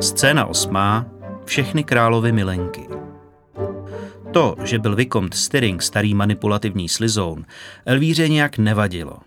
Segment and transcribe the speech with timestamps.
[0.00, 1.06] Scéna osmá.
[1.44, 2.88] Všechny královy milenky.
[4.32, 7.44] To, že byl Vicomte Styring starý manipulativní slizoun,
[7.86, 9.18] Elvíře nějak nevadilo.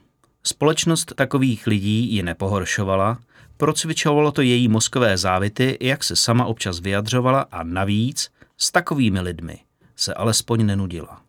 [0.43, 3.17] Společnost takových lidí ji nepohoršovala,
[3.57, 9.59] procvičovalo to její mozkové závity, jak se sama občas vyjadřovala a navíc s takovými lidmi
[9.95, 11.24] se alespoň nenudila.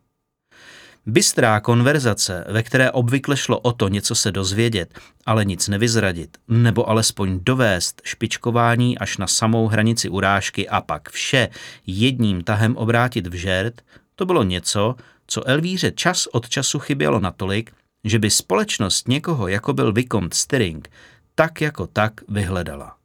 [1.09, 6.89] Bystrá konverzace, ve které obvykle šlo o to něco se dozvědět, ale nic nevyzradit, nebo
[6.89, 11.49] alespoň dovést špičkování až na samou hranici urážky a pak vše
[11.87, 13.81] jedním tahem obrátit v žert,
[14.15, 14.95] to bylo něco,
[15.27, 17.71] co Elvíře čas od času chybělo natolik,
[18.03, 20.89] že by společnost někoho, jako byl Vicomte Stirring,
[21.35, 22.95] tak jako tak vyhledala.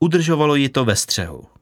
[0.00, 1.57] Udržovalo ji to ve střehu.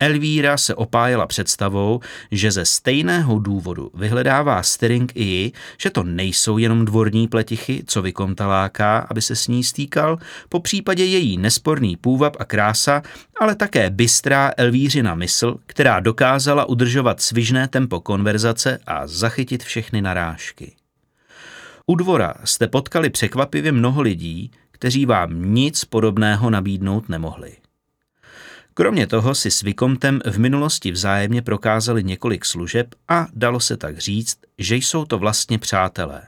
[0.00, 6.58] Elvíra se opájela představou, že ze stejného důvodu vyhledává Stering i ji, že to nejsou
[6.58, 12.36] jenom dvorní pletichy, co vykontaláká, aby se s ní stýkal, po případě její nesporný půvab
[12.38, 13.02] a krása,
[13.40, 20.72] ale také bystrá Elvířina mysl, která dokázala udržovat svižné tempo konverzace a zachytit všechny narážky.
[21.86, 27.52] U dvora jste potkali překvapivě mnoho lidí, kteří vám nic podobného nabídnout nemohli.
[28.78, 33.98] Kromě toho si s Vikomtem v minulosti vzájemně prokázali několik služeb a dalo se tak
[33.98, 36.22] říct, že jsou to vlastně přátelé.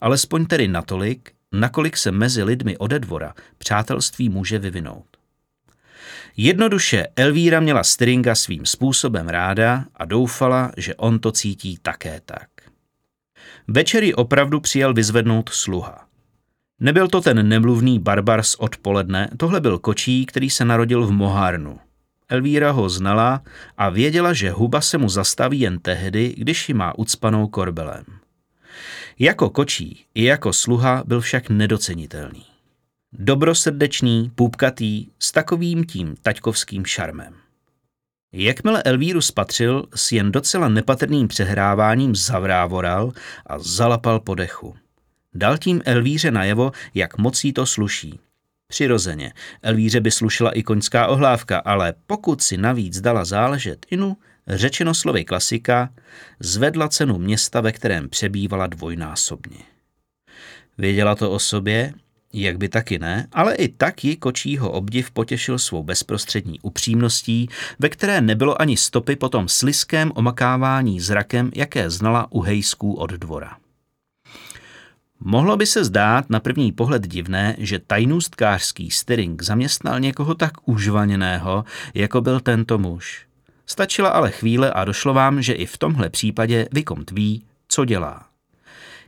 [0.00, 5.06] Alespoň tedy natolik, nakolik se mezi lidmi ode dvora přátelství může vyvinout.
[6.36, 12.48] Jednoduše Elvíra měla Stringa svým způsobem ráda a doufala, že on to cítí také tak.
[13.68, 16.11] Večery opravdu přijel vyzvednout sluha.
[16.80, 21.78] Nebyl to ten nemluvný barbar z odpoledne, tohle byl kočí, který se narodil v Mohárnu.
[22.28, 23.42] Elvíra ho znala
[23.78, 28.04] a věděla, že huba se mu zastaví jen tehdy, když ji má ucpanou korbelem.
[29.18, 32.44] Jako kočí i jako sluha byl však nedocenitelný.
[33.12, 37.34] Dobrosrdečný, půpkatý, s takovým tím taťkovským šarmem.
[38.32, 43.12] Jakmile Elvíru spatřil, s jen docela nepatrným přehráváním zavrávoral
[43.46, 44.76] a zalapal po dechu.
[45.34, 48.20] Dal tím Elvíře najevo, jak moc jí to sluší.
[48.68, 49.32] Přirozeně,
[49.62, 54.16] Elvíře by slušela i koňská ohlávka, ale pokud si navíc dala záležet inu,
[54.48, 55.90] řečeno slovy klasika,
[56.40, 59.58] zvedla cenu města, ve kterém přebývala dvojnásobně.
[60.78, 61.92] Věděla to o sobě,
[62.32, 67.88] jak by taky ne, ale i tak ji kočího obdiv potěšil svou bezprostřední upřímností, ve
[67.88, 73.61] které nebylo ani stopy po tom sliském omakávání zrakem, jaké znala u hejsků od dvora.
[75.24, 81.64] Mohlo by se zdát na první pohled divné, že tajnůstkářský Stering zaměstnal někoho tak užvaněného,
[81.94, 83.26] jako byl tento muž.
[83.66, 88.26] Stačila ale chvíle a došlo vám, že i v tomhle případě Vykomt ví, co dělá.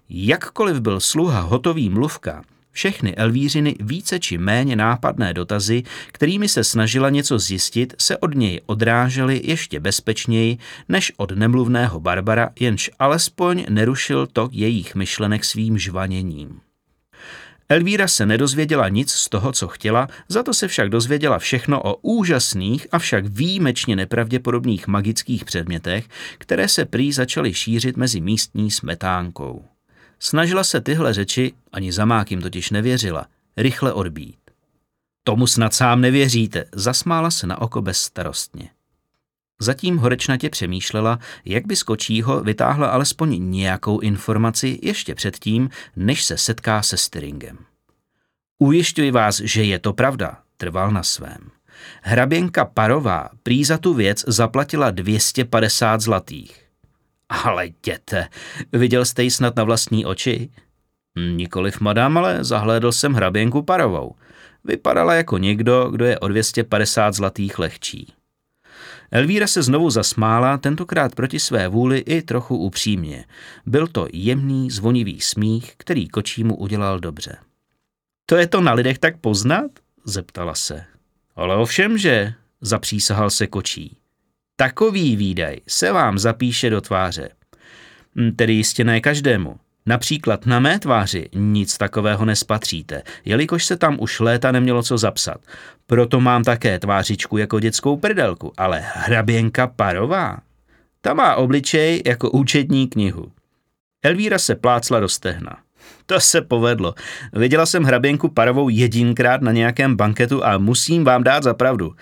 [0.08, 2.42] Jakkoliv byl sluha hotový mluvka,
[2.74, 8.60] všechny Elvířiny více či méně nápadné dotazy, kterými se snažila něco zjistit, se od něj
[8.66, 10.58] odrážely ještě bezpečněji
[10.88, 16.60] než od nemluvného Barbara, jenž alespoň nerušil tok jejich myšlenek svým žvaněním.
[17.68, 21.94] Elvíra se nedozvěděla nic z toho, co chtěla, za to se však dozvěděla všechno o
[22.02, 26.08] úžasných, avšak výjimečně nepravděpodobných magických předmětech,
[26.38, 29.73] které se prý začaly šířit mezi místní smetánkou.
[30.18, 33.26] Snažila se tyhle řeči, ani zamák jim totiž nevěřila,
[33.56, 34.38] rychle odbít.
[35.24, 38.70] Tomu snad sám nevěříte, zasmála se na oko bezstarostně.
[39.60, 46.38] Zatím horečnatě přemýšlela, jak by z kočího vytáhla alespoň nějakou informaci ještě předtím, než se
[46.38, 47.58] setká se Styringem.
[48.58, 51.50] Ujišťuji vás, že je to pravda, trval na svém.
[52.02, 56.63] Hraběnka Parová prý za tu věc zaplatila 250 zlatých.
[57.28, 58.28] Ale jděte,
[58.72, 60.50] viděl jste ji snad na vlastní oči?
[61.16, 64.14] Nikoliv, madam, ale zahlédl jsem hraběnku Parovou.
[64.64, 68.12] Vypadala jako někdo, kdo je o 250 zlatých lehčí.
[69.10, 73.24] Elvíra se znovu zasmála, tentokrát proti své vůli i trochu upřímně.
[73.66, 77.36] Byl to jemný, zvonivý smích, který kočímu udělal dobře.
[78.26, 79.70] To je to na lidech tak poznat?
[80.04, 80.84] zeptala se.
[81.36, 83.96] Ale ovšem, že, zapřísahal se kočí.
[84.56, 87.28] Takový výdaj se vám zapíše do tváře.
[88.16, 89.56] Hm, tedy jistě ne každému.
[89.86, 95.40] Například na mé tváři nic takového nespatříte, jelikož se tam už léta nemělo co zapsat.
[95.86, 100.38] Proto mám také tvářičku jako dětskou prdelku, ale hraběnka parová.
[101.00, 103.32] Ta má obličej jako účetní knihu.
[104.04, 105.56] Elvíra se plácla do stehna.
[106.06, 106.94] To se povedlo.
[107.32, 111.94] Viděla jsem hraběnku parovou jedinkrát na nějakém banketu a musím vám dát za pravdu.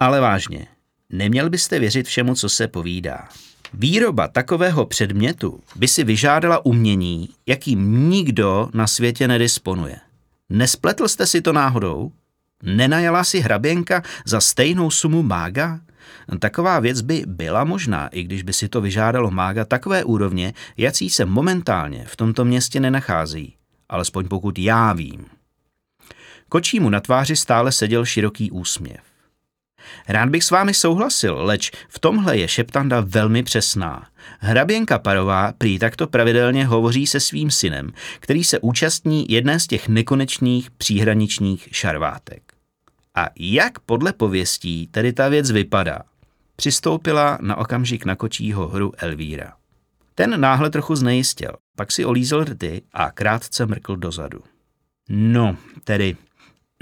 [0.00, 0.66] Ale vážně,
[1.12, 3.28] Neměl byste věřit všemu, co se povídá.
[3.74, 9.96] Výroba takového předmětu by si vyžádala umění, jakým nikdo na světě nedisponuje.
[10.50, 12.12] Nespletl jste si to náhodou?
[12.62, 15.80] Nenajala si hraběnka za stejnou sumu mága?
[16.38, 21.10] Taková věc by byla možná, i když by si to vyžádalo mága takové úrovně, jací
[21.10, 23.56] se momentálně v tomto městě nenachází.
[23.88, 25.26] Alespoň pokud já vím.
[26.48, 29.11] Kočímu na tváři stále seděl široký úsměv.
[30.08, 34.06] Rád bych s vámi souhlasil, leč v tomhle je šeptanda velmi přesná.
[34.38, 39.88] Hraběnka Parová prý takto pravidelně hovoří se svým synem, který se účastní jedné z těch
[39.88, 42.42] nekonečných příhraničních šarvátek.
[43.14, 46.02] A jak podle pověstí tedy ta věc vypadá?
[46.56, 49.52] Přistoupila na okamžik na kočího hru Elvíra.
[50.14, 54.40] Ten náhle trochu znejistil, pak si olízel rty a krátce mrkl dozadu.
[55.08, 56.16] No, tedy,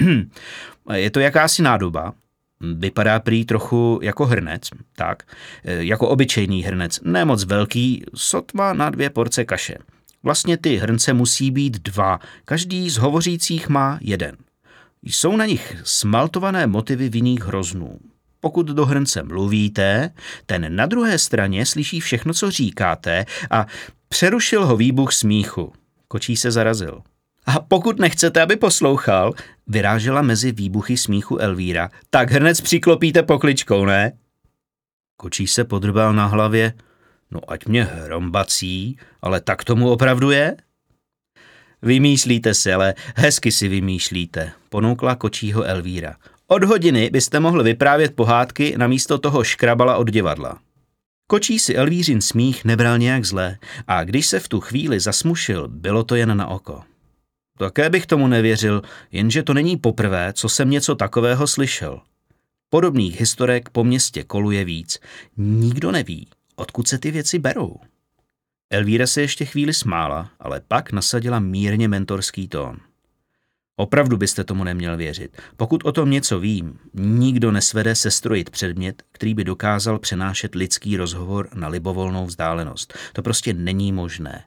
[0.94, 2.12] je to jakási nádoba,
[2.60, 4.62] Vypadá prý trochu jako hrnec,
[4.96, 5.22] tak,
[5.64, 9.74] jako obyčejný hrnec, ne moc velký, sotva na dvě porce kaše.
[10.22, 14.36] Vlastně ty hrnce musí být dva, každý z hovořících má jeden.
[15.02, 17.98] Jsou na nich smaltované motivy vinných hroznů.
[18.40, 20.10] Pokud do hrnce mluvíte,
[20.46, 23.66] ten na druhé straně slyší všechno, co říkáte a
[24.08, 25.72] přerušil ho výbuch smíchu.
[26.08, 27.02] Kočí se zarazil.
[27.46, 29.32] A pokud nechcete, aby poslouchal,
[29.66, 34.12] vyrážela mezi výbuchy smíchu Elvíra, tak hrnec přiklopíte pokličkou, ne?
[35.16, 36.72] Kočí se podrbal na hlavě.
[37.30, 40.56] No ať mě hrombací, ale tak tomu opravdu je?
[41.82, 46.16] Vymýšlíte si, ale hezky si vymýšlíte, ponoukla kočího Elvíra.
[46.46, 50.58] Od hodiny byste mohl vyprávět pohádky na místo toho škrabala od divadla.
[51.26, 56.04] Kočí si Elvířin smích nebral nějak zle a když se v tu chvíli zasmušil, bylo
[56.04, 56.82] to jen na oko.
[57.60, 62.00] Také bych tomu nevěřil, jenže to není poprvé, co jsem něco takového slyšel.
[62.70, 64.98] Podobných historek po městě koluje víc.
[65.36, 67.76] Nikdo neví, odkud se ty věci berou.
[68.70, 72.76] Elvíra se ještě chvíli smála, ale pak nasadila mírně mentorský tón.
[73.76, 75.36] Opravdu byste tomu neměl věřit.
[75.56, 81.48] Pokud o tom něco vím, nikdo nesvede sestrojit předmět, který by dokázal přenášet lidský rozhovor
[81.54, 82.94] na libovolnou vzdálenost.
[83.12, 84.44] To prostě není možné.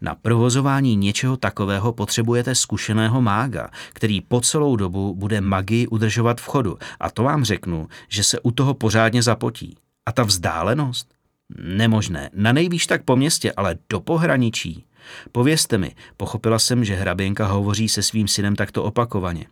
[0.00, 6.44] Na provozování něčeho takového potřebujete zkušeného mága, který po celou dobu bude magii udržovat v
[6.46, 6.78] chodu.
[7.00, 9.76] A to vám řeknu, že se u toho pořádně zapotí.
[10.06, 11.14] A ta vzdálenost?
[11.58, 12.30] Nemožné.
[12.34, 14.84] Na nejvýš tak po městě, ale do pohraničí.
[15.32, 19.46] Povězte mi, pochopila jsem, že hraběnka hovoří se svým synem takto opakovaně.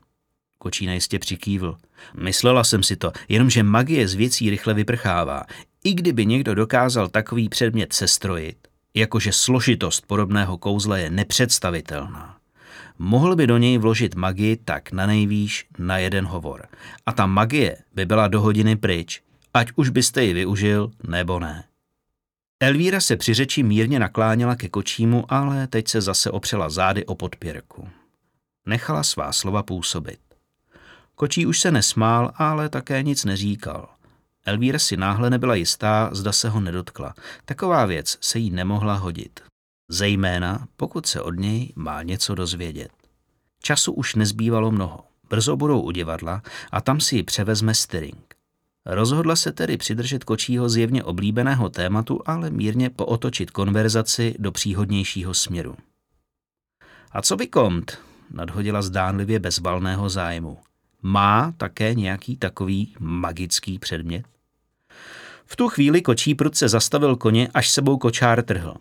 [0.59, 1.77] Kočína jistě přikývl.
[2.15, 5.43] Myslela jsem si to, jenomže magie z věcí rychle vyprchává.
[5.85, 8.66] I kdyby někdo dokázal takový předmět sestrojit,
[8.97, 12.37] jakože složitost podobného kouzla je nepředstavitelná.
[12.99, 16.67] Mohl by do něj vložit magii tak na nejvýš na jeden hovor.
[17.07, 19.23] A ta magie by byla do hodiny pryč,
[19.55, 21.65] ať už byste ji využil nebo ne.
[22.61, 27.15] Elvíra se při řeči mírně nakláněla ke kočímu, ale teď se zase opřela zády o
[27.15, 27.89] podpěrku.
[28.67, 30.19] Nechala svá slova působit.
[31.15, 33.89] Kočí už se nesmál, ale také nic neříkal.
[34.47, 37.15] Elvíra si náhle nebyla jistá, zda se ho nedotkla.
[37.45, 39.41] Taková věc se jí nemohla hodit.
[39.89, 42.91] Zejména, pokud se od něj má něco dozvědět.
[43.63, 45.05] Času už nezbývalo mnoho.
[45.31, 48.35] Brzo budou u divadla a tam si ji převezme Styring.
[48.87, 55.77] Rozhodla se tedy přidržet kočího zjevně oblíbeného tématu, ale mírně pootočit konverzaci do příhodnějšího směru.
[57.13, 57.99] A co by kont?
[58.31, 60.59] nadhodila zdánlivě bezvalného zájmu.
[61.03, 64.36] Má také nějaký takový magický předmět?
[65.47, 68.75] V tu chvíli kočí prudce zastavil koně, až sebou kočár trhl.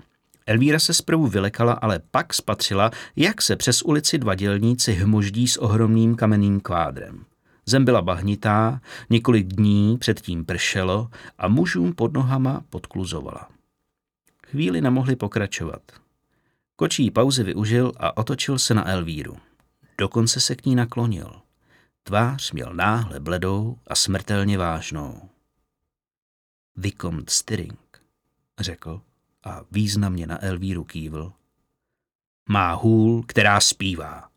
[0.46, 5.58] Elvíra se zprvu vylekala, ale pak spatřila, jak se přes ulici dva dělníci hmoždí s
[5.58, 7.26] ohromným kamenným kvádrem.
[7.66, 13.48] Zem byla bahnitá, několik dní předtím pršelo a mužům pod nohama podkluzovala.
[14.48, 15.82] Chvíli nemohli pokračovat.
[16.76, 19.38] Kočí pauzy využil a otočil se na Elvíru.
[19.98, 21.36] Dokonce se k ní naklonil.
[22.04, 25.22] Tvář měl náhle bledou a smrtelně vážnou.
[26.78, 28.02] Vicomte Styring,
[28.60, 29.02] řekl
[29.44, 31.34] a významně na Elvíru kývl.
[32.50, 34.30] Má hůl, která zpívá.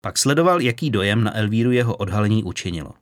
[0.00, 2.94] Pak sledoval, jaký dojem na Elvíru jeho odhalení učinilo.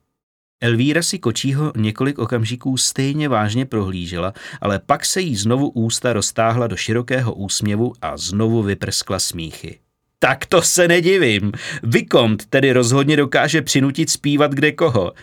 [0.61, 6.67] Elvíra si kočího několik okamžiků stejně vážně prohlížela, ale pak se jí znovu ústa roztáhla
[6.67, 9.79] do širokého úsměvu a znovu vyprskla smíchy.
[10.19, 11.51] Tak to se nedivím.
[11.83, 15.13] Vikont tedy rozhodně dokáže přinutit zpívat kde koho.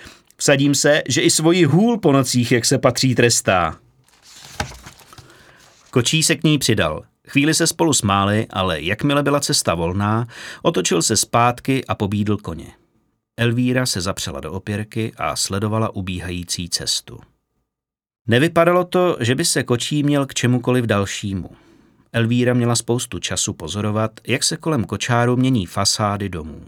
[0.40, 3.78] Vsadím se, že i svoji hůl po nocích, jak se patří, trestá.
[5.90, 7.04] Kočí se k ní přidal.
[7.28, 10.26] Chvíli se spolu smáli, ale jakmile byla cesta volná,
[10.62, 12.72] otočil se zpátky a pobídl koně.
[13.36, 17.18] Elvíra se zapřela do opěrky a sledovala ubíhající cestu.
[18.26, 21.50] Nevypadalo to, že by se kočí měl k čemukoliv dalšímu.
[22.12, 26.64] Elvíra měla spoustu času pozorovat, jak se kolem kočáru mění fasády domů.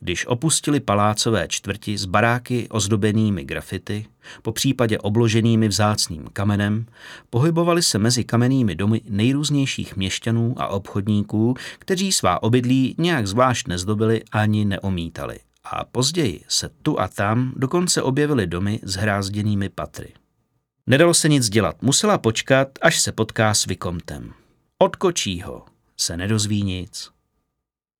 [0.00, 4.06] Když opustili palácové čtvrti s baráky ozdobenými grafity,
[4.42, 6.86] po případě obloženými vzácným kamenem,
[7.30, 14.22] pohybovali se mezi kamennými domy nejrůznějších měšťanů a obchodníků, kteří svá obydlí nějak zvlášť nezdobili
[14.32, 15.38] ani neomítali.
[15.64, 20.12] A později se tu a tam dokonce objevily domy s hrázděnými patry.
[20.86, 24.32] Nedalo se nic dělat, musela počkat, až se potká s Vikomtem.
[24.78, 25.64] Od kočího
[25.96, 27.10] se nedozví nic.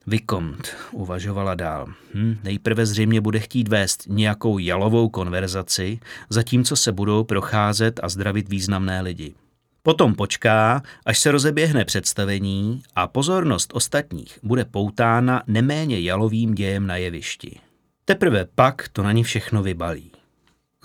[0.08, 1.86] Vikomt, uvažovala dál.
[2.14, 6.00] Hm, nejprve zřejmě bude chtít vést nějakou jalovou konverzaci,
[6.30, 9.34] zatímco se budou procházet a zdravit významné lidi.
[9.82, 16.96] Potom počká, až se rozeběhne představení a pozornost ostatních bude poutána neméně jalovým dějem na
[16.96, 17.60] jevišti.
[18.04, 20.12] Teprve pak to na ní všechno vybalí.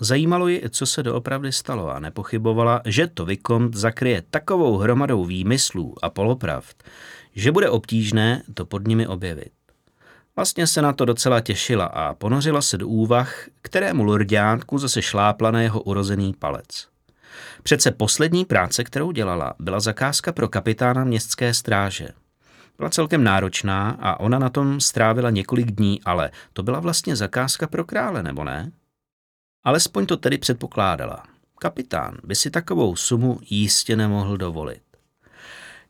[0.00, 5.94] Zajímalo ji, co se doopravdy stalo a nepochybovala, že to Vikont zakryje takovou hromadou výmyslů
[6.02, 6.84] a polopravd,
[7.34, 9.52] že bude obtížné to pod nimi objevit.
[10.36, 15.50] Vlastně se na to docela těšila a ponořila se do úvah, kterému lordiánku zase šlápla
[15.50, 16.88] na jeho urozený palec.
[17.62, 22.08] Přece poslední práce, kterou dělala, byla zakázka pro kapitána městské stráže.
[22.78, 27.66] Byla celkem náročná a ona na tom strávila několik dní, ale to byla vlastně zakázka
[27.66, 28.72] pro krále, nebo ne?
[29.64, 31.22] Alespoň to tedy předpokládala.
[31.58, 34.82] Kapitán by si takovou sumu jistě nemohl dovolit.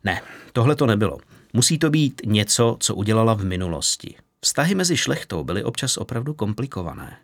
[0.04, 0.22] Ne,
[0.52, 1.18] tohle to nebylo.
[1.56, 4.14] Musí to být něco, co udělala v minulosti.
[4.40, 7.16] Vztahy mezi šlechtou byly občas opravdu komplikované.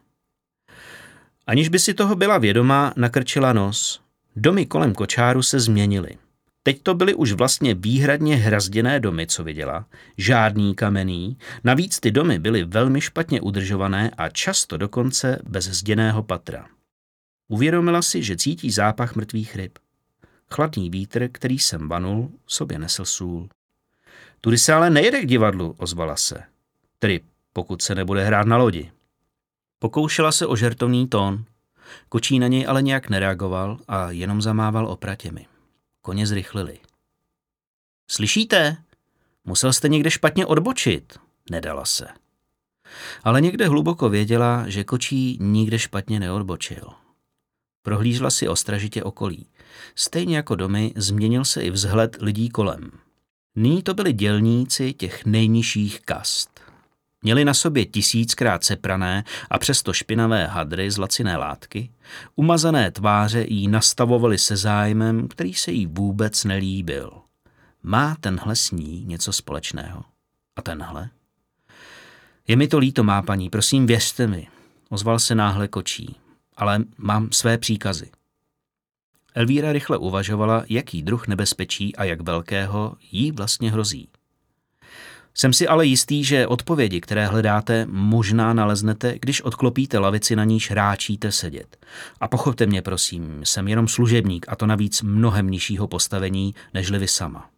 [1.47, 4.01] Aniž by si toho byla vědomá, nakrčila nos.
[4.37, 6.19] Domy kolem kočáru se změnily.
[6.63, 12.39] Teď to byly už vlastně výhradně hrazděné domy, co viděla, žádný kamenný, navíc ty domy
[12.39, 16.69] byly velmi špatně udržované a často dokonce bez zděného patra.
[17.49, 19.79] Uvědomila si, že cítí zápach mrtvých ryb.
[20.55, 23.49] Chladný vítr, který sem vanul, sobě nesl sůl.
[24.41, 26.43] Tudy se ale nejede k divadlu, ozvala se.
[26.99, 27.21] Tedy
[27.53, 28.93] pokud se nebude hrát na lodi.
[29.79, 31.45] Pokoušela se o žertovný tón.
[32.09, 35.47] Kočí na něj ale nějak nereagoval a jenom zamával opratěmi.
[36.03, 36.79] Koně zrychlili.
[38.11, 38.77] Slyšíte?
[39.45, 41.19] Musel jste někde špatně odbočit.
[41.51, 42.09] Nedala se.
[43.25, 46.89] Ale někde hluboko věděla, že kočí nikde špatně neodbočil.
[47.83, 49.47] Prohlížela si ostražitě okolí.
[49.95, 52.91] Stejně jako domy změnil se i vzhled lidí kolem.
[53.57, 56.61] Nyní to byli dělníci těch nejnižších kast.
[57.23, 61.91] Měli na sobě tisíckrát seprané a přesto špinavé hadry z laciné látky,
[62.37, 67.13] umazané tváře jí nastavovali se zájmem, který se jí vůbec nelíbil.
[67.83, 70.05] Má tenhle s ní něco společného?
[70.57, 71.11] A tenhle?
[72.49, 74.49] Je mi to líto, má paní, prosím, věřte mi,
[74.89, 76.17] ozval se náhle kočí,
[76.57, 78.11] ale mám své příkazy.
[79.35, 84.09] Elvíra rychle uvažovala, jaký druh nebezpečí a jak velkého jí vlastně hrozí.
[85.35, 90.71] Jsem si ale jistý, že odpovědi, které hledáte, možná naleznete, když odklopíte lavici, na níž
[90.71, 91.87] ráčíte sedět.
[92.21, 97.09] A pochopte mě, prosím, jsem jenom služebník a to navíc mnohem nižšího postavení, nežli vy
[97.09, 97.51] sama.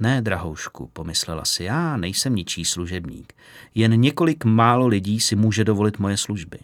[0.00, 3.32] Ne, drahoušku, pomyslela si, já nejsem ničí služebník.
[3.74, 6.58] Jen několik málo lidí si může dovolit moje služby.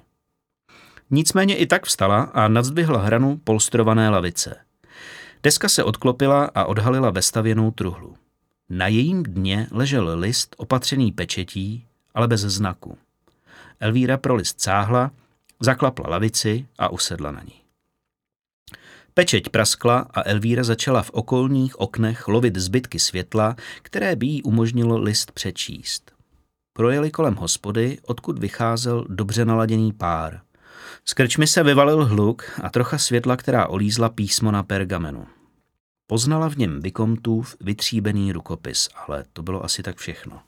[1.14, 4.56] Nicméně i tak vstala a nadzdvihla hranu polstrované lavice.
[5.42, 8.16] Deska se odklopila a odhalila vestavěnou truhlu.
[8.68, 12.98] Na jejím dně ležel list opatřený pečetí, ale bez znaku.
[13.80, 15.10] Elvíra pro list cáhla,
[15.60, 17.60] zaklapla lavici a usedla na ní.
[19.14, 24.98] Pečeť praskla a Elvíra začala v okolních oknech lovit zbytky světla, které by jí umožnilo
[24.98, 26.12] list přečíst.
[26.72, 30.40] Projeli kolem hospody, odkud vycházel dobře naladěný pár.
[31.06, 35.26] Z krčmy se vyvalil hluk a trocha světla, která olízla písmo na pergamenu.
[36.06, 40.40] Poznala v něm Vikomtův vytříbený rukopis, ale to bylo asi tak všechno.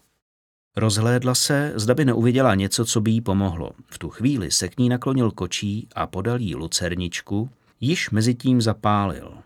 [0.76, 3.70] Rozhlédla se, zda by neuviděla něco, co by jí pomohlo.
[3.86, 8.60] V tu chvíli se k ní naklonil kočí a podal jí lucerničku, již mezi tím
[8.60, 9.38] zapálil.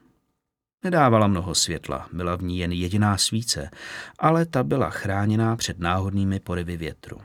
[0.85, 3.71] Nedávala mnoho světla, byla v ní jen jediná svíce,
[4.19, 7.19] ale ta byla chráněná před náhodnými porivy větru.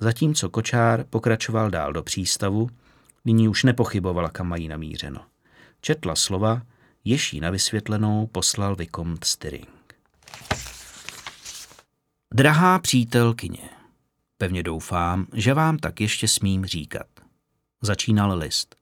[0.00, 2.68] Zatímco kočár pokračoval dál do přístavu,
[3.24, 5.20] nyní už nepochybovala, kam mají namířeno.
[5.80, 6.62] Četla slova,
[7.04, 9.94] jež na vysvětlenou poslal Vicomte Styring.
[12.34, 13.68] Drahá přítelkyně,
[14.38, 17.06] pevně doufám, že vám tak ještě smím říkat.
[17.82, 18.76] Začínal list.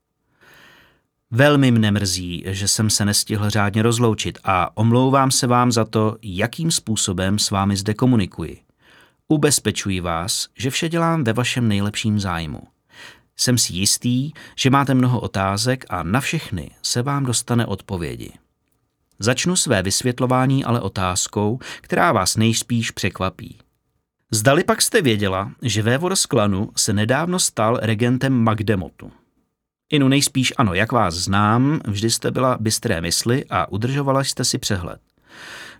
[1.30, 6.16] Velmi mne mrzí, že jsem se nestihl řádně rozloučit a omlouvám se vám za to,
[6.22, 8.60] jakým způsobem s vámi zde komunikuji.
[9.28, 12.71] Ubezpečuji vás, že vše dělám ve vašem nejlepším zájmu.
[13.36, 18.32] Jsem si jistý, že máte mnoho otázek a na všechny se vám dostane odpovědi.
[19.18, 23.58] Začnu své vysvětlování ale otázkou, která vás nejspíš překvapí.
[24.30, 29.12] Zdali pak jste věděla, že vévoda z klanu se nedávno stal regentem Magdemotu.
[29.90, 34.58] Inu nejspíš ano, jak vás znám, vždy jste byla bystré mysli a udržovala jste si
[34.58, 35.00] přehled.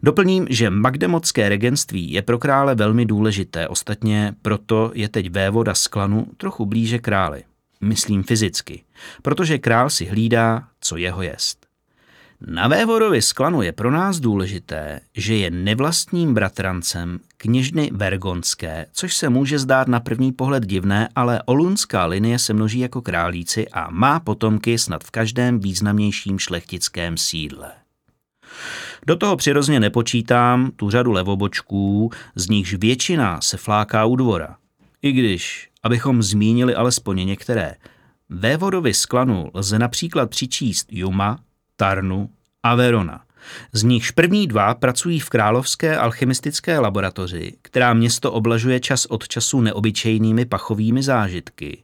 [0.02, 5.87] Doplním, že magdemotské regentství je pro krále velmi důležité, ostatně proto je teď vévoda z
[5.87, 7.42] klanu trochu blíže králi.
[7.80, 8.82] Myslím fyzicky,
[9.23, 11.66] protože král si hlídá, co jeho jest.
[12.47, 19.16] Na vévodovi z klanu je pro nás důležité, že je nevlastním bratrancem kněžny Vergonské, což
[19.16, 23.90] se může zdát na první pohled divné, ale olunská linie se množí jako králíci a
[23.90, 27.82] má potomky snad v každém významnějším šlechtickém sídle.
[29.06, 34.56] Do toho přirozeně nepočítám tu řadu levobočků, z nichž většina se fláká u dvora.
[35.02, 37.75] I když, abychom zmínili alespoň některé,
[38.28, 41.38] vévodovi z klanu lze například přičíst Juma,
[41.76, 42.30] Tarnu
[42.62, 43.21] a Verona.
[43.73, 49.61] Z nichž první dva pracují v královské alchemistické laboratoři, která město oblažuje čas od času
[49.61, 51.82] neobyčejnými pachovými zážitky.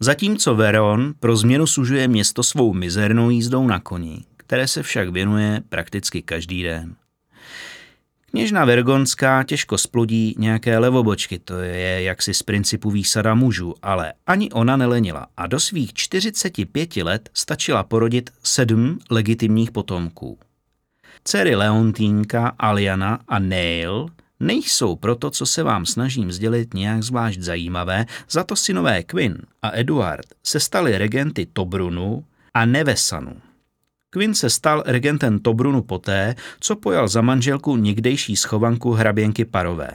[0.00, 5.62] Zatímco Veron pro změnu sužuje město svou mizernou jízdou na koni, které se však věnuje
[5.68, 6.94] prakticky každý den.
[8.30, 14.50] Kněžna Vergonská těžko splodí nějaké levobočky, to je jaksi z principu výsada mužů, ale ani
[14.50, 20.38] ona nelenila a do svých 45 let stačila porodit sedm legitimních potomků.
[21.24, 24.06] Dcery Leontínka, Aliana a Neil
[24.40, 29.70] nejsou proto, co se vám snažím sdělit, nějak zvlášť zajímavé, za to synové Quinn a
[29.76, 32.24] Eduard se stali regenty Tobrunu
[32.54, 33.47] a Nevesanu.
[34.10, 39.90] Quinn se stal regentem Tobrunu poté, co pojal za manželku někdejší schovanku hraběnky Parové.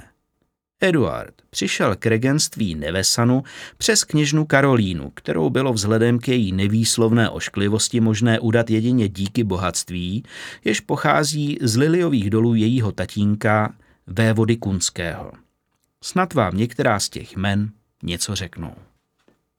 [0.81, 3.43] Eduard přišel k regentství Nevesanu
[3.77, 10.23] přes kněžnu Karolínu, kterou bylo vzhledem k její nevýslovné ošklivosti možné udat jedině díky bohatství,
[10.65, 13.73] jež pochází z liliových dolů jejího tatínka
[14.07, 15.31] vévody Kunského.
[16.03, 17.71] Snad vám některá z těch men
[18.03, 18.75] něco řeknou.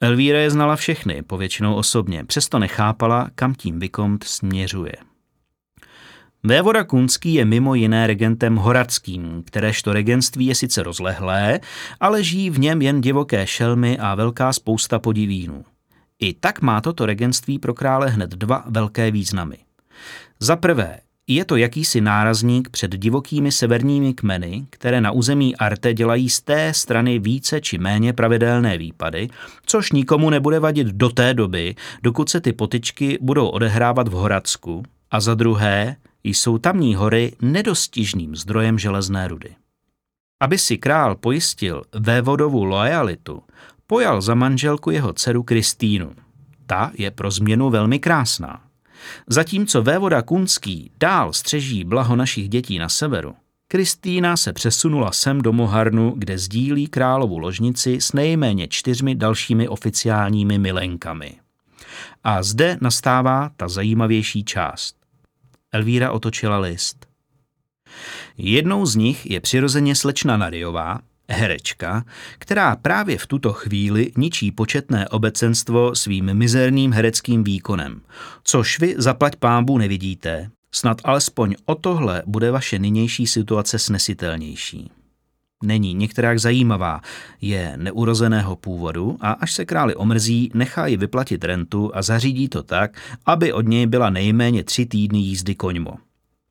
[0.01, 4.93] Elvíra je znala všechny, povětšinou osobně, přesto nechápala, kam tím Vikont směřuje.
[6.43, 11.61] Vévoda Kunský je mimo jiné regentem horadským, kteréžto regentství je sice rozlehlé,
[12.01, 15.65] ale žijí v něm jen divoké šelmy a velká spousta podivínů.
[16.19, 19.59] I tak má toto regentství pro krále hned dva velké významy.
[20.41, 26.31] Za prvé, je to jakýsi nárazník před divokými severními kmeny, které na území Arte dělají
[26.31, 29.29] z té strany více či méně pravidelné výpady,
[29.67, 34.83] což nikomu nebude vadit do té doby, dokud se ty potyčky budou odehrávat v Horadsku,
[35.11, 39.55] a za druhé jsou tamní hory nedostižným zdrojem železné rudy.
[40.41, 43.43] Aby si král pojistil vévodovu loajalitu,
[43.87, 46.13] pojal za manželku jeho dceru Kristýnu.
[46.67, 48.64] Ta je pro změnu velmi krásná.
[49.27, 53.35] Zatímco vévoda Kunský dál střeží blaho našich dětí na severu,
[53.69, 60.59] Kristýna se přesunula sem do Moharnu, kde sdílí královu ložnici s nejméně čtyřmi dalšími oficiálními
[60.59, 61.35] milenkami.
[62.25, 64.97] A zde nastává ta zajímavější část.
[65.73, 67.07] Elvíra otočila list.
[68.39, 72.05] Jednou z nich je přirozeně slečna Nariová, herečka,
[72.39, 78.01] která právě v tuto chvíli ničí početné obecenstvo svým mizerným hereckým výkonem,
[78.43, 84.91] což vy zaplať pámbu nevidíte, snad alespoň o tohle bude vaše nynější situace snesitelnější.
[85.63, 87.01] Není některák zajímavá,
[87.41, 92.63] je neurozeného původu a až se králi omrzí, nechá ji vyplatit rentu a zařídí to
[92.63, 95.95] tak, aby od něj byla nejméně tři týdny jízdy koňmo.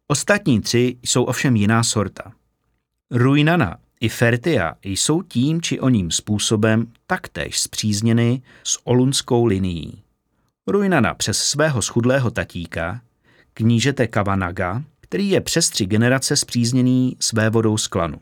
[0.07, 2.31] Ostatní tři jsou ovšem jiná sorta.
[3.11, 10.01] Ruinana i Fertia jsou tím či oním způsobem taktéž zpřízněny s olunskou linií.
[10.67, 13.01] Ruinana přes svého schudlého tatíka,
[13.53, 18.17] knížete Kavanaga, který je přes tři generace zpřízněný své vodou z klanu.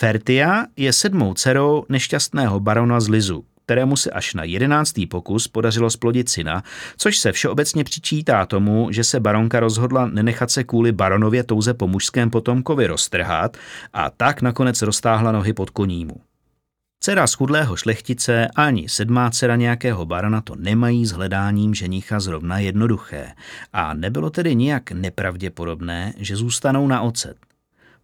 [0.00, 5.90] Fertia je sedmou dcerou nešťastného barona z Lizu, kterému se až na jedenáctý pokus podařilo
[5.90, 6.62] splodit syna,
[6.96, 11.88] což se všeobecně přičítá tomu, že se baronka rozhodla nenechat se kvůli baronově touze po
[11.88, 13.56] mužském potomkovi roztrhat
[13.92, 16.20] a tak nakonec roztáhla nohy pod konímu.
[17.00, 23.32] Dcera schudlého šlechtice ani sedmá dcera nějakého barona to nemají s hledáním ženicha zrovna jednoduché
[23.72, 27.36] a nebylo tedy nijak nepravděpodobné, že zůstanou na ocet.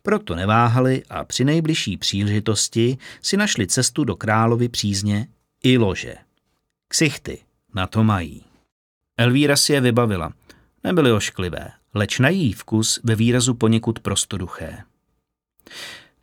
[0.03, 5.27] Proto neváhali a při nejbližší příležitosti si našli cestu do královy přízně
[5.63, 6.15] i lože.
[6.89, 7.39] Ksichty
[7.75, 8.45] na to mají.
[9.19, 10.33] Elvíra si je vybavila.
[10.85, 14.79] Nebyly ošklivé, leč na její vkus ve výrazu poněkud prostoduché.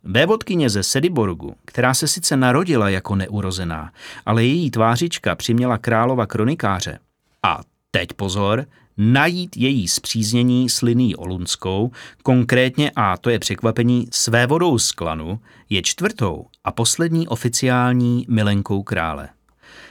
[0.02, 3.92] Vévodkyně ze Sediborgu, která se sice narodila jako neurozená,
[4.26, 6.98] ale její tvářička přiměla králova kronikáře.
[7.42, 8.66] A teď pozor,
[8.98, 11.90] najít její zpříznění s liní Olunskou,
[12.22, 18.82] konkrétně, a to je překvapení, své vodou z klanu, je čtvrtou a poslední oficiální milenkou
[18.82, 19.28] krále.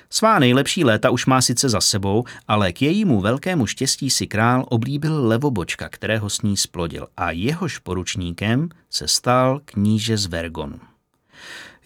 [0.09, 4.65] Svá nejlepší léta už má sice za sebou, ale k jejímu velkému štěstí si král
[4.69, 10.79] oblíbil levobočka, kterého s ní splodil a jehož poručníkem se stal kníže z Vergonu.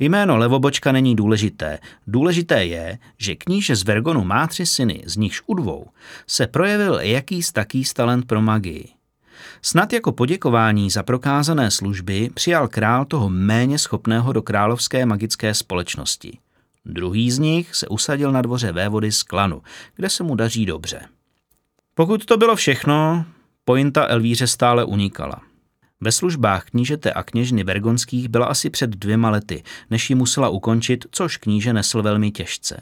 [0.04, 1.80] Jméno Levobočka není důležité.
[2.08, 5.88] Důležité je, že kníže z Vergonu má tři syny, z nichž u dvou
[6.28, 8.90] se projevil jakýs taký talent pro magii.
[9.62, 16.38] Snad jako poděkování za prokázané služby přijal král toho méně schopného do královské magické společnosti.
[16.86, 19.62] Druhý z nich se usadil na dvoře vévody z klanu,
[19.96, 21.02] kde se mu daří dobře.
[21.94, 23.26] Pokud to bylo všechno,
[23.66, 25.42] pointa Elvíře stále unikala.
[26.02, 31.06] Ve službách knížete a kněžny Bergonských byla asi před dvěma lety, než ji musela ukončit,
[31.12, 32.82] což kníže nesl velmi těžce.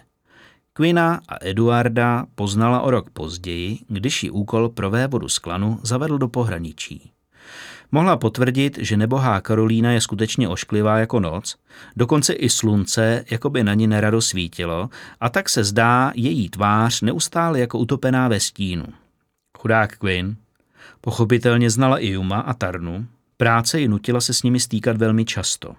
[0.74, 6.18] Quina a Eduarda poznala o rok později, když ji úkol pro vévodu z klanu zavedl
[6.18, 7.12] do pohraničí.
[7.92, 11.56] Mohla potvrdit, že nebohá Karolína je skutečně ošklivá jako noc,
[11.96, 17.02] dokonce i slunce jako by na ní nerado svítilo a tak se zdá její tvář
[17.02, 18.86] neustále jako utopená ve stínu.
[19.58, 20.36] Chudák Quinn,
[21.02, 25.76] Pochopitelně znala i Juma a Tarnu, práce ji nutila se s nimi stýkat velmi často.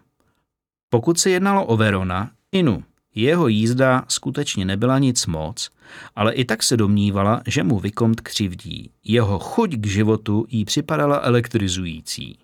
[0.89, 5.71] Pokud se jednalo o Verona, Inu, jeho jízda skutečně nebyla nic moc,
[6.17, 8.91] ale i tak se domnívala, že mu Vikomt křivdí.
[9.05, 12.39] Jeho chuť k životu jí připadala elektrizující.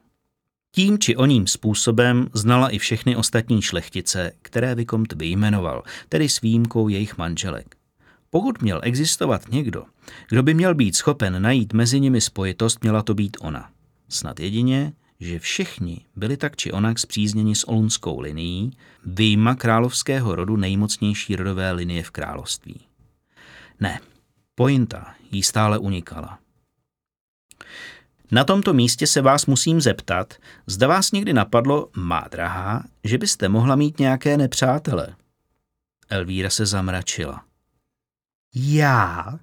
[0.73, 6.89] Tím či oním způsobem znala i všechny ostatní šlechtice, které Vikomt vyjmenoval, tedy s výjimkou
[6.89, 7.76] jejich manželek.
[8.31, 9.85] Pokud měl existovat někdo,
[10.29, 13.71] kdo by měl být schopen najít mezi nimi spojitost, měla to být ona.
[14.09, 18.71] Snad jedině, že všichni byli tak či onak zpřízněni s olunskou linií,
[19.05, 22.81] vyjma královského rodu nejmocnější rodové linie v království.
[23.81, 24.01] Ne,
[24.55, 26.39] pointa jí stále unikala.
[28.31, 30.35] Na tomto místě se vás musím zeptat,
[30.67, 35.17] zda vás někdy napadlo, má drahá, že byste mohla mít nějaké nepřátele.
[36.09, 37.45] Elvíra se zamračila.
[38.59, 39.39] Já?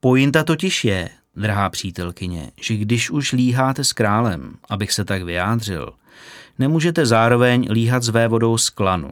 [0.00, 5.92] Pointa totiž je, drahá přítelkyně, že když už líháte s králem, abych se tak vyjádřil,
[6.58, 9.10] nemůžete zároveň líhat s vévodou z klanu.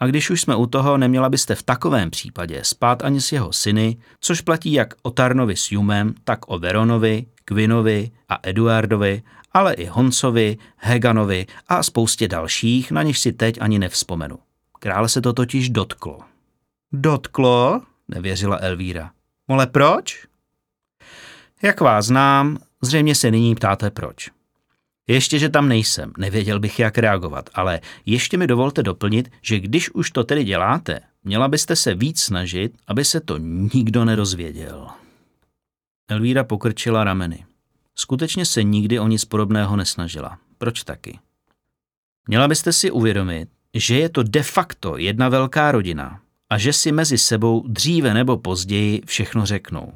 [0.00, 3.52] A když už jsme u toho, neměla byste v takovém případě spát ani s jeho
[3.52, 9.74] syny, což platí jak o Tarnovi s Jumem, tak o Veronovi, Kvinovi a Eduardovi, ale
[9.74, 14.38] i Honcovi, Heganovi a spoustě dalších, na něž si teď ani nevzpomenu.
[14.78, 16.18] Krále se to totiž dotklo.
[16.92, 17.82] Dotklo?
[18.08, 19.10] Nevěřila Elvíra.
[19.48, 20.26] Mole proč?
[21.62, 24.30] Jak vás znám, zřejmě se nyní ptáte proč.
[25.06, 29.90] Ještě, že tam nejsem, nevěděl bych, jak reagovat, ale ještě mi dovolte doplnit, že když
[29.90, 33.38] už to tedy děláte, měla byste se víc snažit, aby se to
[33.74, 34.86] nikdo nerozvěděl.
[36.08, 37.44] Elvíra pokrčila rameny.
[37.94, 40.38] Skutečně se nikdy o nic podobného nesnažila.
[40.58, 41.18] Proč taky?
[42.28, 46.92] Měla byste si uvědomit, že je to de facto jedna velká rodina a že si
[46.92, 49.92] mezi sebou dříve nebo později všechno řeknou.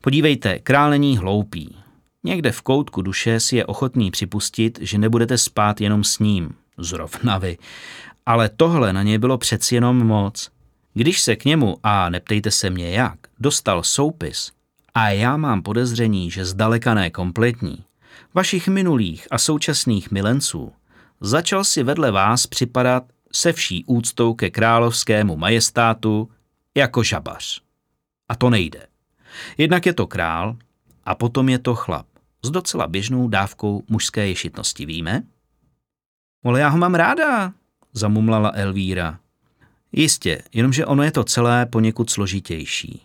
[0.00, 1.76] Podívejte, král není hloupý.
[2.24, 7.38] Někde v koutku duše si je ochotný připustit, že nebudete spát jenom s ním, zrovna
[7.38, 7.58] vy.
[8.26, 10.50] Ale tohle na něj bylo přeci jenom moc.
[10.94, 14.52] Když se k němu, a neptejte se mě jak, dostal soupis,
[14.94, 17.84] a já mám podezření, že zdaleka ne kompletní,
[18.34, 20.72] vašich minulých a současných milenců,
[21.20, 26.30] začal si vedle vás připadat se vší úctou ke královskému majestátu
[26.74, 27.60] jako žabař.
[28.28, 28.86] A to nejde.
[29.58, 30.56] Jednak je to král
[31.04, 32.06] a potom je to chlap
[32.44, 35.22] s docela běžnou dávkou mužské ješitnosti, víme?
[36.44, 37.52] Ale já ho mám ráda,
[37.92, 39.18] zamumlala Elvíra.
[39.92, 43.02] Jistě, jenomže ono je to celé poněkud složitější.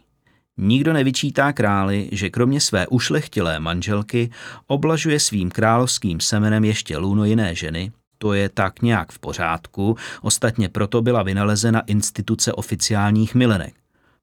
[0.58, 4.32] Nikdo nevyčítá králi, že kromě své ušlechtilé manželky
[4.68, 10.70] oblažuje svým královským semenem ještě lůno jiné ženy, to je tak nějak v pořádku, ostatně
[10.70, 13.74] proto byla vynalezena instituce oficiálních milenek.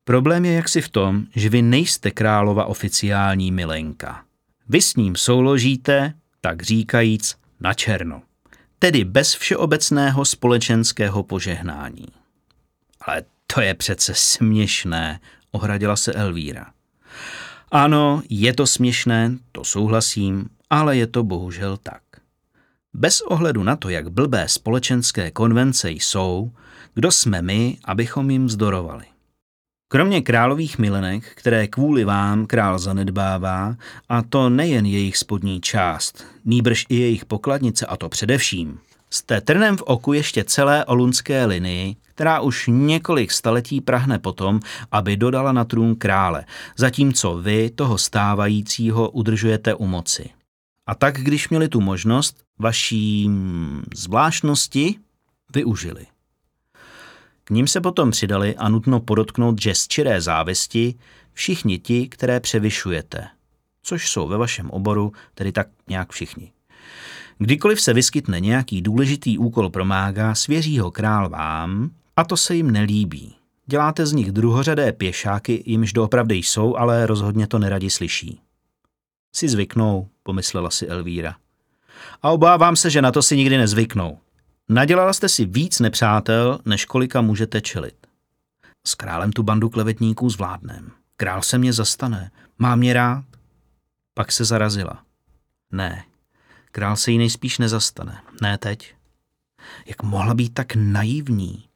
[0.04, 4.24] Problém je jaksi v tom, že vy nejste králova oficiální milenka.
[4.68, 8.22] Vy s ním souložíte, tak říkajíc, na černo.
[8.78, 12.06] Tedy bez všeobecného společenského požehnání.
[13.00, 13.22] Ale
[13.54, 16.66] to je přece směšné, ohradila se Elvíra.
[17.70, 22.02] Ano, je to směšné, to souhlasím, ale je to bohužel tak.
[22.98, 26.52] Bez ohledu na to, jak blbé společenské konvence jsou,
[26.94, 29.04] kdo jsme my, abychom jim zdorovali.
[29.88, 33.76] Kromě králových milenek, které kvůli vám král zanedbává,
[34.08, 38.78] a to nejen jejich spodní část, nýbrž i jejich pokladnice a to především,
[39.10, 44.60] Jste trnem v oku ještě celé olunské linii, která už několik staletí prahne potom,
[44.92, 46.44] aby dodala na trůn krále,
[46.76, 50.30] zatímco vy toho stávajícího udržujete u moci.
[50.86, 53.30] A tak, když měli tu možnost, vaší
[53.94, 54.94] zvláštnosti
[55.54, 56.06] využili.
[57.44, 60.94] K ním se potom přidali a nutno podotknout, že z čiré závisti
[61.32, 63.28] všichni ti, které převyšujete,
[63.82, 66.52] což jsou ve vašem oboru tedy tak nějak všichni.
[67.38, 72.54] Kdykoliv se vyskytne nějaký důležitý úkol pro mága, svěří ho král vám a to se
[72.54, 73.34] jim nelíbí.
[73.66, 78.40] Děláte z nich druhořadé pěšáky, jimž doopravdy jsou, ale rozhodně to neradi slyší.
[79.36, 81.36] Si zvyknou, pomyslela si Elvíra.
[82.22, 84.18] A obávám se, že na to si nikdy nezvyknou.
[84.68, 88.06] Nadělala jste si víc nepřátel, než kolika můžete čelit.
[88.86, 90.90] S králem tu bandu klevetníků zvládnem.
[91.16, 92.30] Král se mě zastane.
[92.58, 93.24] Má mě rád.
[94.14, 95.02] Pak se zarazila.
[95.72, 96.04] Ne,
[96.72, 98.20] král se jí nejspíš nezastane.
[98.42, 98.94] Ne teď.
[99.86, 101.68] Jak mohla být tak naivní?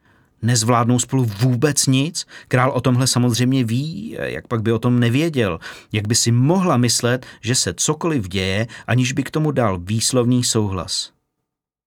[0.43, 2.27] Nezvládnou spolu vůbec nic?
[2.49, 5.59] Král o tomhle samozřejmě ví, jak pak by o tom nevěděl.
[5.93, 10.45] Jak by si mohla myslet, že se cokoliv děje, aniž by k tomu dal výslovný
[10.45, 11.13] souhlas.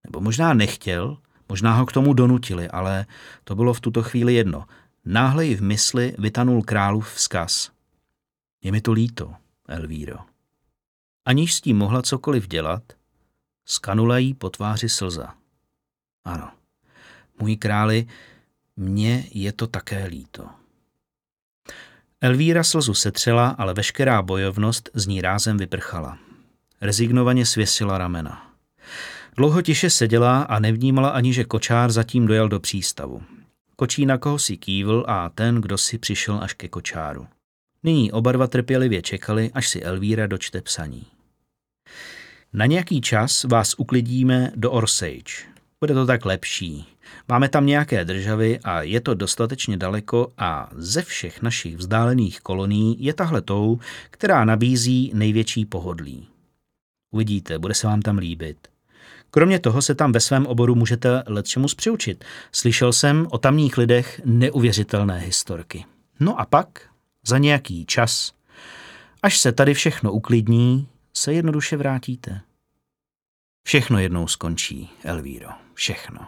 [0.04, 1.18] Nebo možná nechtěl,
[1.50, 3.06] možná ho k tomu donutili, ale
[3.44, 4.66] to bylo v tuto chvíli jedno.
[5.06, 7.72] Náhle ji v mysli vytanul králův vzkaz.
[8.63, 9.34] Je mi to líto,
[9.68, 10.18] Elvíro.
[11.26, 12.84] Aniž s tím mohla cokoliv dělat,
[13.66, 15.34] skanula jí po tváři slza.
[16.26, 16.52] Ano,
[17.39, 18.08] můj králi,
[18.78, 20.50] mně je to také líto.
[22.22, 26.18] Elvíra slzu setřela, ale veškerá bojovnost z ní rázem vyprchala.
[26.82, 28.52] Rezignovaně svěsila ramena.
[29.38, 33.24] Dlouho tiše seděla a nevnímala ani, že kočár zatím dojel do přístavu.
[33.76, 37.28] Kočí na koho si kývl a ten, kdo si přišel až ke kočáru.
[37.84, 41.06] Nyní oba dva trpělivě čekali, až si Elvíra dočte psaní.
[42.54, 45.34] Na nějaký čas vás uklidíme do Orsage.
[45.80, 46.92] Bude to tak lepší.
[47.28, 52.95] Máme tam nějaké državy a je to dostatečně daleko a ze všech našich vzdálených kolonií
[52.99, 56.28] je tahle tou, která nabízí největší pohodlí.
[57.12, 58.67] Uvidíte, bude se vám tam líbit.
[59.32, 62.26] Kromě toho se tam ve svém oboru můžete čemu přiučit.
[62.52, 65.86] Slyšel jsem o tamních lidech neuvěřitelné historky.
[66.19, 66.89] No a pak,
[67.28, 68.34] za nějaký čas,
[69.23, 72.41] až se tady všechno uklidní, se jednoduše vrátíte.
[73.67, 76.28] Všechno jednou skončí, Elvíro, všechno.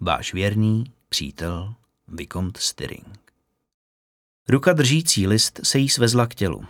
[0.00, 1.74] Váš věrný přítel
[2.08, 3.18] Vicomte Styring.
[4.48, 6.64] Ruka držící list se jí svezla k tělu.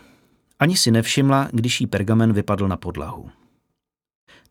[0.59, 3.31] Ani si nevšimla, když jí pergamen vypadl na podlahu.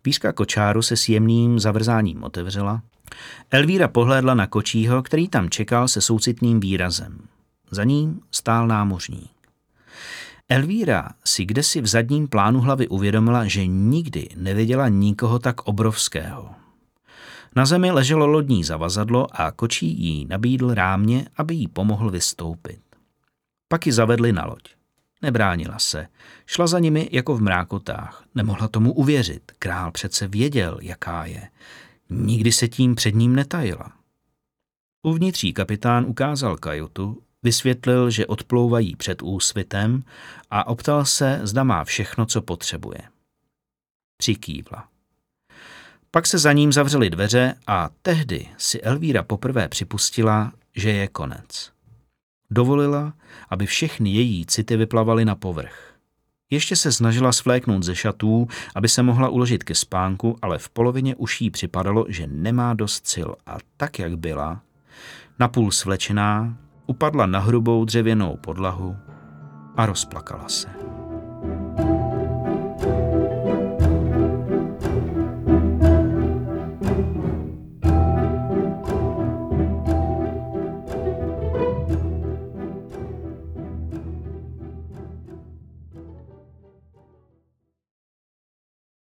[0.01, 2.81] Píska kočáru se s jemným zavrzáním otevřela.
[3.51, 7.27] Elvíra pohlédla na kočího, který tam čekal se soucitným výrazem.
[7.71, 9.31] Za ním stál námořník.
[10.49, 16.64] Elvíra si kdesi v zadním plánu hlavy uvědomila, že nikdy neviděla nikoho tak obrovského.
[17.55, 22.79] Na zemi leželo lodní zavazadlo a kočí jí nabídl rámě, aby jí pomohl vystoupit.
[23.67, 24.75] Pak ji zavedli na loď.
[25.21, 26.07] Nebránila se.
[26.45, 28.23] Šla za nimi jako v mrákotách.
[28.35, 29.51] Nemohla tomu uvěřit.
[29.59, 31.49] Král přece věděl, jaká je.
[32.09, 33.91] Nikdy se tím před ním netajila.
[35.03, 40.03] Uvnitří kapitán ukázal kajutu, vysvětlil, že odplouvají před úsvitem
[40.51, 43.01] a optal se, zda má všechno, co potřebuje.
[44.17, 44.94] Přikývla.
[46.15, 51.71] Pak se za ním zavřely dveře a tehdy si Elvíra poprvé připustila, že je konec.
[52.51, 53.13] Dovolila,
[53.49, 55.93] aby všechny její city vyplavaly na povrch.
[56.49, 61.15] Ještě se snažila svléknout ze šatů, aby se mohla uložit ke spánku, ale v polovině
[61.15, 64.61] už jí připadalo, že nemá dost sil a tak, jak byla,
[65.39, 68.95] napůl svlečená, upadla na hrubou dřevěnou podlahu
[69.77, 70.67] a rozplakala se.